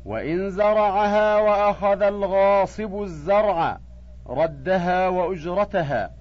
وإن 0.05 0.51
زرعها 0.51 1.37
وأخذ 1.37 2.03
الغاصب 2.03 3.03
الزرع 3.03 3.81
ردها 4.27 5.09
وأجرتها. 5.09 6.15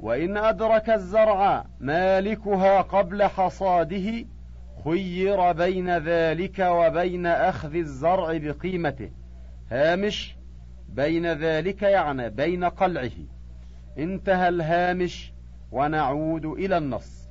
وإن 0.00 0.36
أدرك 0.36 0.90
الزرع 0.90 1.64
مالكها 1.80 2.80
قبل 2.80 3.22
حصاده 3.22 4.24
خير 4.84 5.52
بين 5.52 5.98
ذلك 5.98 6.58
وبين 6.58 7.26
أخذ 7.26 7.74
الزرع 7.74 8.36
بقيمته. 8.36 9.10
هامش 9.70 10.37
بين 10.88 11.32
ذلك 11.32 11.82
يعني 11.82 12.30
بين 12.30 12.64
قلعه. 12.64 13.10
انتهى 13.98 14.48
الهامش 14.48 15.32
ونعود 15.72 16.44
إلى 16.44 16.78
النص. 16.78 17.28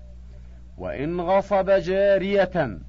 وإن 0.77 1.21
غصب 1.21 1.69
جارية 1.69 2.79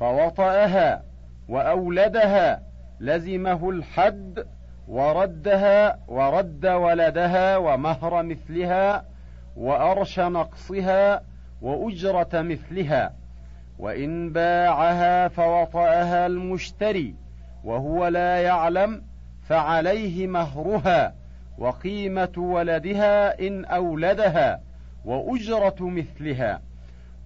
فوطأها 0.00 1.02
وأولدها 1.48 2.62
لزمه 3.00 3.70
الحد 3.70 4.46
وردها 4.88 5.98
ورد 6.08 6.66
ولدها 6.66 7.56
ومهر 7.56 8.22
مثلها 8.22 9.04
وأرش 9.56 10.20
نقصها 10.20 11.22
وأجرة 11.62 12.28
مثلها. 12.34 13.12
وإن 13.78 14.32
باعها 14.32 15.28
فوطأها 15.28 16.26
المشتري 16.26 17.14
وهو 17.64 18.06
لا 18.06 18.42
يعلم 18.42 19.07
فعليه 19.48 20.26
مهرها 20.26 21.14
وقيمة 21.58 22.32
ولدها 22.36 23.46
إن 23.46 23.64
أولدها 23.64 24.62
وأجرة 25.04 25.76
مثلها 25.80 26.62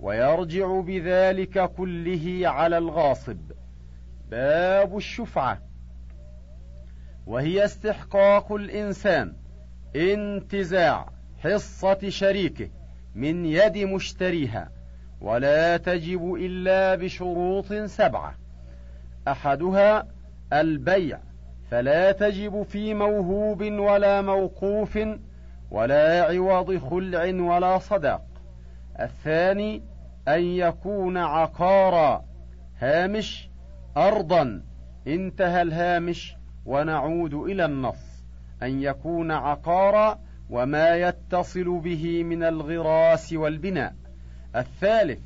ويرجع 0.01 0.81
بذلك 0.81 1.71
كله 1.73 2.43
على 2.45 2.79
الغاصب. 2.79 3.39
باب 4.31 4.97
الشفعة. 4.97 5.63
وهي 7.27 7.65
استحقاق 7.65 8.53
الإنسان 8.53 9.37
انتزاع 9.97 11.09
حصة 11.39 12.09
شريكه 12.09 12.71
من 13.15 13.45
يد 13.45 13.79
مشتريها 13.79 14.71
ولا 15.21 15.77
تجب 15.77 16.35
إلا 16.35 16.95
بشروط 16.95 17.73
سبعة. 17.73 18.35
أحدها 19.29 20.07
البيع 20.53 21.19
فلا 21.73 22.13
تجب 22.13 22.63
في 22.63 22.95
موهوب 22.95 23.63
ولا 23.63 24.23
موقوف 24.23 24.99
ولا 25.71 26.23
عوض 26.23 26.79
خلع 26.79 27.25
ولا 27.25 27.79
صداق 27.79 28.23
الثاني 29.01 29.83
أن 30.29 30.43
يكون 30.43 31.17
عقارا 31.17 32.25
هامش 32.79 33.49
أرضا. 33.97 34.63
انتهى 35.07 35.63
الهامش 35.63 36.37
ونعود 36.67 37.35
إلى 37.35 37.65
النص. 37.65 38.25
أن 38.63 38.83
يكون 38.83 39.31
عقارا 39.31 40.19
وما 40.51 40.97
يتصل 40.97 41.79
به 41.79 42.23
من 42.25 42.43
الغراس 42.43 43.33
والبناء. 43.33 43.95
الثالث 44.57 45.21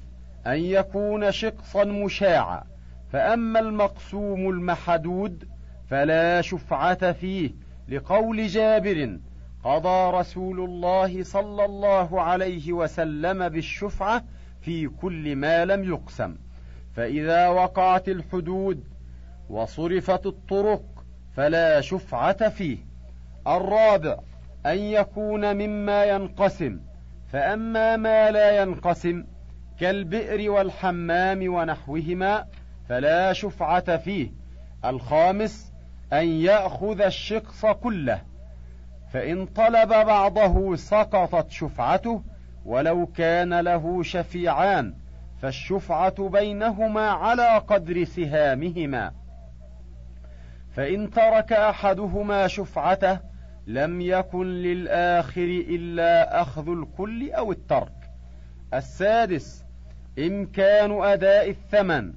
أن 0.46 0.59
يكون 0.59 1.32
شقصا 1.32 1.85
مشاعا. 1.85 2.62
فأما 3.12 3.61
المقسوم 3.61 4.50
المحدود 4.50 5.55
فلا 5.90 6.40
شفعة 6.40 7.12
فيه 7.12 7.51
لقول 7.88 8.46
جابر 8.46 9.18
قضى 9.64 10.18
رسول 10.18 10.61
الله 10.61 11.22
صلى 11.22 11.64
الله 11.64 12.22
عليه 12.22 12.72
وسلم 12.72 13.49
بالشفعة 13.49 14.25
في 14.61 14.88
كل 14.88 15.37
ما 15.37 15.64
لم 15.64 15.85
يقسم. 15.85 16.37
فإذا 16.96 17.49
وقعت 17.49 18.09
الحدود 18.09 18.85
وصرفت 19.51 20.27
الطرق 20.27 20.83
فلا 21.37 21.81
شفعة 21.81 22.49
فيه. 22.49 22.79
الرابع 23.46 24.18
أن 24.66 24.79
يكون 24.79 25.57
مما 25.57 26.05
ينقسم. 26.05 26.81
فأما 27.33 27.96
ما 27.96 28.31
لا 28.31 28.62
ينقسم 28.62 29.25
كالبئر 29.81 30.51
والحمام 30.51 31.55
ونحوهما 31.55 32.46
فلا 32.88 33.33
شفعة 33.33 33.96
فيه. 33.96 34.31
الخامس 34.85 35.72
أن 36.12 36.26
يأخذ 36.28 37.00
الشقص 37.00 37.66
كله 37.66 38.22
فإن 39.12 39.46
طلب 39.46 39.88
بعضه 39.88 40.76
سقطت 40.76 41.50
شفعته 41.50 42.22
ولو 42.64 43.06
كان 43.06 43.60
له 43.60 44.02
شفيعان 44.02 44.94
فالشفعة 45.42 46.28
بينهما 46.28 47.10
على 47.10 47.58
قدر 47.58 48.04
سهامهما. 48.04 49.12
فإن 50.76 51.10
ترك 51.10 51.52
أحدهما 51.52 52.46
شفعته 52.46 53.18
لم 53.66 54.00
يكن 54.00 54.46
للآخر 54.46 55.64
إلا 55.68 56.42
أخذ 56.42 56.68
الكل 56.68 57.32
أو 57.32 57.52
الترك. 57.52 58.10
السادس 58.74 59.64
إمكان 60.18 61.02
أداء 61.02 61.50
الثمن. 61.50 62.12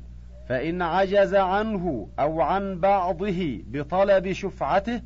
فإن 0.50 0.82
عجز 0.82 1.36
عنه 1.36 2.10
أو 2.20 2.42
عن 2.42 2.80
بعضه 2.80 3.62
بطلب 3.68 4.32
شفعته 4.32 5.02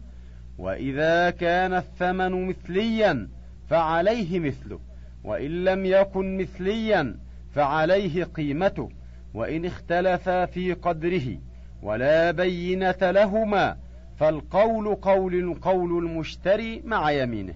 وإذا 0.57 1.29
كان 1.29 1.73
الثمن 1.73 2.47
مثليا 2.47 3.29
فعليه 3.69 4.39
مثله 4.39 4.79
وإن 5.23 5.63
لم 5.63 5.85
يكن 5.85 6.37
مثليا 6.37 7.19
فعليه 7.55 8.23
قيمته 8.23 8.89
وإن 9.33 9.65
اختلفا 9.65 10.45
في 10.45 10.73
قدره 10.73 11.37
ولا 11.81 12.31
بينة 12.31 12.97
لهما 13.01 13.77
فالقول 14.19 14.95
قول 14.95 15.53
قول 15.61 16.05
المشتري 16.05 16.81
مع 16.85 17.11
يمينه. 17.11 17.53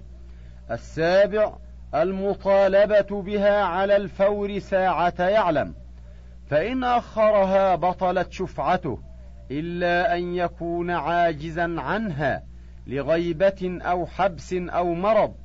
السابع 0.72 1.54
المطالبة 1.96 3.22
بها 3.22 3.64
على 3.64 3.96
الفور 3.96 4.60
ساعة 4.60 5.14
يعلم. 5.20 5.74
فإن 6.50 6.84
أخرها 6.84 7.76
بطلت 7.76 8.32
شفعته 8.32 9.00
إلا 9.52 10.18
أن 10.18 10.36
يكون 10.36 10.92
عاجزا 10.92 11.76
عنها 11.82 12.44
لغيبة 12.88 13.80
أو 13.82 14.06
حبس 14.06 14.54
أو 14.54 14.94
مرض 14.94 15.36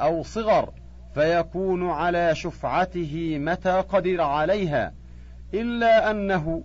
أو 0.00 0.22
صغر 0.22 0.72
فيكون 1.14 1.90
على 1.90 2.34
شفعته 2.34 3.38
متى 3.38 3.80
قدر 3.80 4.20
عليها 4.20 4.92
إلا 5.54 6.10
أنه 6.10 6.64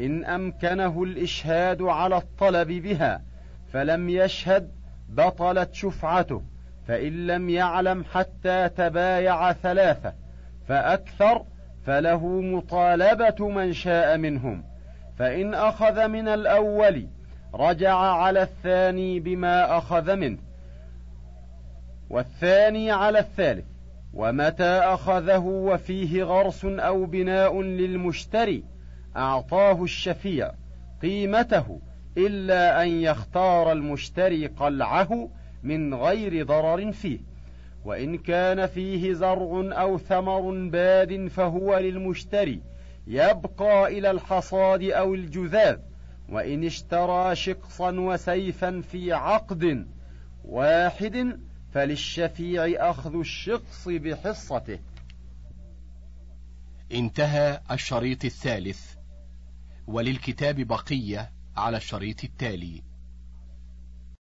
إن 0.00 0.24
أمكنه 0.24 1.02
الإشهاد 1.02 1.82
على 1.82 2.16
الطلب 2.16 2.68
بها 2.68 3.22
فلم 3.72 4.08
يشهد 4.08 4.70
بطلت 5.08 5.74
شفعته 5.74 6.42
فإن 6.88 7.26
لم 7.26 7.50
يعلم 7.50 8.04
حتى 8.04 8.68
تبايع 8.68 9.52
ثلاثة 9.52 10.14
فأكثر 10.68 11.44
فله 11.88 12.26
مطالبة 12.26 13.48
من 13.48 13.72
شاء 13.72 14.16
منهم 14.16 14.64
فإن 15.18 15.54
أخذ 15.54 16.08
من 16.08 16.28
الأول 16.28 17.08
رجع 17.54 17.94
على 17.94 18.42
الثاني 18.42 19.20
بما 19.20 19.78
أخذ 19.78 20.16
منه 20.16 20.38
والثاني 22.10 22.90
على 22.90 23.18
الثالث 23.18 23.64
ومتى 24.14 24.64
أخذه 24.64 25.38
وفيه 25.38 26.22
غرس 26.22 26.64
أو 26.64 27.04
بناء 27.04 27.62
للمشتري 27.62 28.64
أعطاه 29.16 29.82
الشفيع 29.82 30.50
قيمته 31.02 31.80
إلا 32.18 32.82
أن 32.82 32.88
يختار 32.88 33.72
المشتري 33.72 34.46
قلعه 34.46 35.28
من 35.62 35.94
غير 35.94 36.46
ضرر 36.46 36.92
فيه. 36.92 37.27
وإن 37.84 38.18
كان 38.18 38.66
فيه 38.66 39.12
زرع 39.12 39.80
أو 39.82 39.98
ثمر 39.98 40.68
باد 40.68 41.28
فهو 41.28 41.78
للمشتري 41.78 42.62
يبقى 43.06 43.98
إلى 43.98 44.10
الحصاد 44.10 44.82
أو 44.82 45.14
الجذاذ 45.14 45.78
وإن 46.28 46.64
اشترى 46.64 47.36
شقصا 47.36 47.90
وسيفا 47.90 48.80
في 48.80 49.12
عقد 49.12 49.86
واحد 50.44 51.40
فللشفيع 51.72 52.90
أخذ 52.90 53.18
الشقص 53.18 53.88
بحصته. 53.88 54.78
انتهى 56.92 57.60
الشريط 57.70 58.24
الثالث 58.24 58.94
وللكتاب 59.86 60.60
بقية 60.60 61.32
على 61.56 61.76
الشريط 61.76 62.24
التالي. 62.24 62.87